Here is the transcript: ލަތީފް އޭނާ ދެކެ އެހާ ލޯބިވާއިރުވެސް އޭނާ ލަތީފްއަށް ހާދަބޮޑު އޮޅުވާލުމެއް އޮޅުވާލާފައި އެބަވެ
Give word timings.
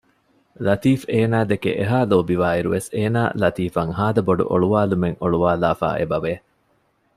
ލަތީފް 0.65 1.05
އޭނާ 1.11 1.39
ދެކެ 1.49 1.71
އެހާ 1.79 1.99
ލޯބިވާއިރުވެސް 2.11 2.89
އޭނާ 2.95 3.21
ލަތީފްއަށް 3.41 3.93
ހާދަބޮޑު 3.99 4.43
އޮޅުވާލުމެއް 4.51 5.17
އޮޅުވާލާފައި 5.21 5.97
އެބަވެ 5.99 6.33